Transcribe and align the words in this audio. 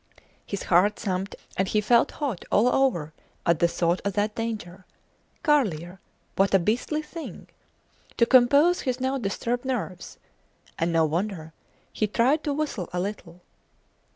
His 0.47 0.63
heart 0.63 0.95
thumped, 0.95 1.35
and 1.57 1.67
he 1.67 1.79
felt 1.79 2.13
hot 2.13 2.43
all 2.51 2.67
over 2.67 3.13
at 3.45 3.59
the 3.59 3.67
thought 3.67 4.01
of 4.03 4.13
that 4.13 4.33
danger. 4.33 4.83
Carlier! 5.43 5.99
What 6.35 6.55
a 6.55 6.57
beastly 6.57 7.03
thing! 7.03 7.45
To 8.17 8.25
compose 8.25 8.81
his 8.81 8.99
now 8.99 9.19
disturbed 9.19 9.63
nerves 9.63 10.17
and 10.79 10.91
no 10.91 11.05
wonder! 11.05 11.53
he 11.93 12.07
tried 12.07 12.43
to 12.45 12.53
whistle 12.55 12.89
a 12.91 12.99
little. 12.99 13.41